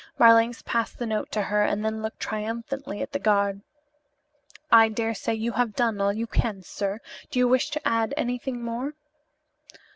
Marlanx 0.17 0.63
passed 0.63 0.97
the 0.97 1.05
note 1.05 1.31
to 1.31 1.43
her 1.43 1.61
and 1.61 1.85
then 1.85 2.01
looked 2.01 2.19
triumphantly 2.19 3.03
at 3.03 3.11
the 3.11 3.19
guard. 3.19 3.61
"I 4.71 4.89
daresay 4.89 5.35
you 5.35 5.51
have 5.51 5.75
done 5.75 6.01
all 6.01 6.11
you 6.11 6.25
can, 6.25 6.63
sir. 6.63 7.01
Do 7.29 7.37
you 7.37 7.47
wish 7.47 7.69
to 7.69 7.87
add 7.87 8.11
anything 8.17 8.63
more?" 8.63 8.95